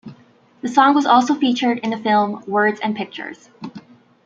The 0.61 0.67
song 0.67 0.95
was 0.95 1.05
also 1.05 1.35
featured 1.35 1.77
in 1.77 1.91
the 1.91 1.97
film 1.99 2.43
Words 2.47 2.79
and 2.81 2.95
Pictures. 2.95 3.51